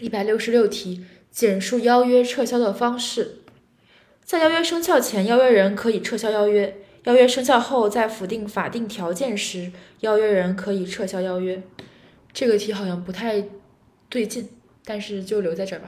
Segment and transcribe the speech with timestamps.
[0.00, 3.38] 一百六十六题，简述邀约撤销的方式。
[4.24, 6.74] 在邀约生效前，邀约人可以撤销邀约；
[7.04, 11.62] 邀约生效后，在否定法定条件时，邀约人可以撤销邀约。
[12.32, 13.44] 这个题好像不太
[14.08, 14.48] 对劲，
[14.84, 15.86] 但是就留在这儿吧。